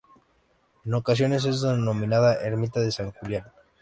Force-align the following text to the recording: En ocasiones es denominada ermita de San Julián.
En 0.83 0.95
ocasiones 0.95 1.45
es 1.45 1.61
denominada 1.61 2.41
ermita 2.43 2.79
de 2.79 2.91
San 2.91 3.11
Julián. 3.11 3.43